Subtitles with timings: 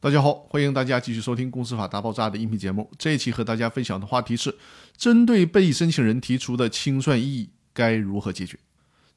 [0.00, 2.88] 大家好，欢迎大家继续收听《公司法大爆炸》的音频节目。
[2.96, 4.56] 这一期和大家分享的话题是：
[4.96, 8.56] 针对被申请人提出的清算异议该如何解决？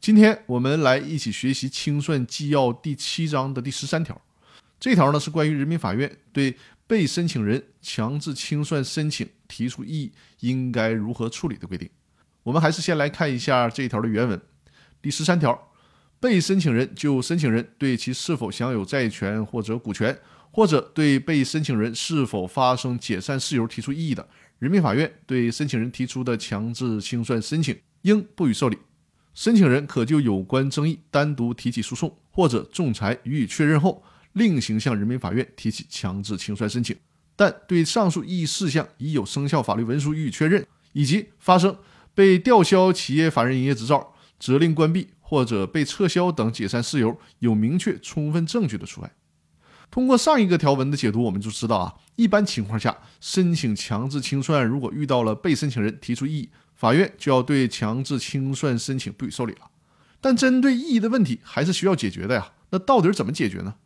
[0.00, 4.18] 今天我们来一起学习清算纪要第七章的第十三条。
[4.80, 6.56] 这条呢是关于人民法院对
[6.86, 11.86] 被申请人强制清算申请提出异议应该如何处理的规定。
[12.42, 14.40] 我们还是先来看一下这一条的原文。
[15.02, 15.69] 第十三条。
[16.20, 20.16] 被申请人就申请人对其是否享有债权或者股权，
[20.50, 28.76] 或者对被申请人是否发生解散事由提出异议的，人民法院对申请人提出的强制清算申请应不予受理。
[29.32, 34.02] 申请人可就有关争议单独提起诉讼，或者仲裁予以确认后，
[34.34, 36.94] 另行向人民法院提起强制清算申请。
[37.34, 41.74] 但对上述异议事项已有生效法律文书予以确认，以及发生
[42.12, 45.08] 被吊销企业法人营业执照、责令关闭。
[45.30, 49.12] 或者被撤销等解散事由有明确充分证据的除外。
[49.88, 59.70] 通过上一个条文的解读，我们就知道啊，一般情况下，申请强制清算如果遇到了被申请人提出异议，法院就要对强制清算申请不予受理了。
[60.20, 62.50] 但针对异议的问题还是需要解决的呀。
[62.70, 63.76] 那到底怎么解决呢？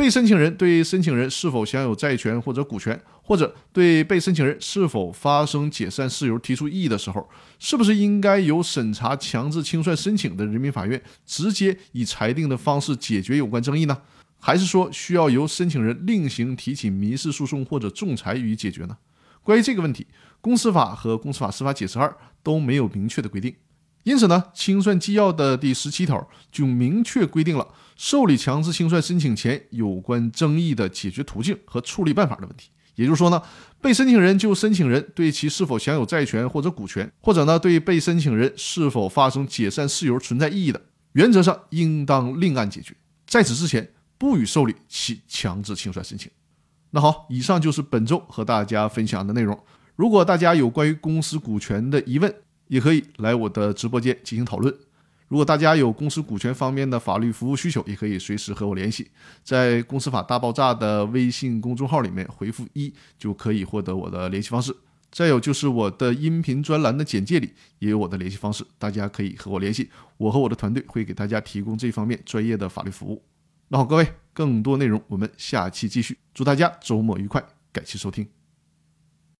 [0.00, 14.00] 被申请人对申请人是否享有债权或者股权，或者对被申请人是否发生解散事由提出异议的时候，是不是应该由审查强制清算申请的人民法院直接以裁定的方式解决有关争议呢？
[14.38, 18.96] 还是说需要由申请人另行提起民事诉讼或者仲裁予以解决呢？
[19.42, 20.06] 关于这个问题，
[20.40, 23.54] 公司法和公司法司法解释二都没有明确的规定。
[24.02, 32.70] 因此呢，清算纪要的第十七条就明确规定了受理强制清算申请前有关争议的解决途径和处理办法的问题。
[32.96, 33.40] 也就是说呢，
[33.80, 42.94] 被申请人就申请人对其是否享有债权或者股权，或者呢对被申请人是否发生解散事由存在异议的，原则上应当另案解决，
[43.26, 46.30] 在此之前不予受理其强制清算申请。
[46.90, 49.58] 那好，以上就是本周和大家分享的内容。
[49.94, 52.34] 如果大家有关于公司股权的疑问，
[52.70, 54.72] 也可以来我的直播间进行讨论。
[55.26, 59.10] 如果大家有公司股权方面的法律服务需求，也可以随时和我联系，
[59.42, 64.74] 在“公司法大爆炸”的微信公众号里面回复一，就可以获得我的联系方式。
[65.10, 73.22] 再有就是我的音频专栏的简介里也有我的联系方式，大家可以和我联系，我和我的团队会给大家提供这方面专业的法律服务。
[73.68, 76.18] 那好，各位，更多内容我们下期继续。
[76.34, 78.39] 祝大家周末愉快，感谢收听。